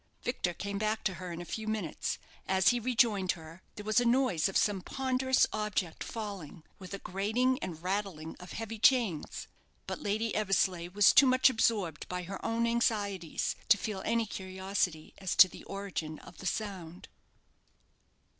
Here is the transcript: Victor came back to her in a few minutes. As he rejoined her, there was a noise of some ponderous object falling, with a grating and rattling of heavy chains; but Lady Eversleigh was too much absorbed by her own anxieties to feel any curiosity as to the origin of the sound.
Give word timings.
Victor 0.23 0.55
came 0.55 0.79
back 0.79 1.03
to 1.03 1.13
her 1.21 1.31
in 1.31 1.41
a 1.41 1.45
few 1.45 1.67
minutes. 1.67 2.17
As 2.47 2.69
he 2.69 2.79
rejoined 2.79 3.33
her, 3.33 3.61
there 3.75 3.85
was 3.85 3.99
a 3.99 4.03
noise 4.03 4.49
of 4.49 4.57
some 4.57 4.81
ponderous 4.81 5.45
object 5.53 6.03
falling, 6.03 6.63
with 6.79 6.95
a 6.95 6.97
grating 6.97 7.59
and 7.59 7.83
rattling 7.83 8.35
of 8.39 8.53
heavy 8.53 8.79
chains; 8.79 9.47
but 9.85 10.01
Lady 10.01 10.33
Eversleigh 10.33 10.87
was 10.89 11.13
too 11.13 11.27
much 11.27 11.51
absorbed 11.51 12.07
by 12.09 12.23
her 12.23 12.43
own 12.43 12.65
anxieties 12.65 13.55
to 13.69 13.77
feel 13.77 14.01
any 14.03 14.25
curiosity 14.25 15.13
as 15.19 15.35
to 15.35 15.47
the 15.47 15.63
origin 15.65 16.17
of 16.17 16.39
the 16.39 16.47
sound. 16.47 17.07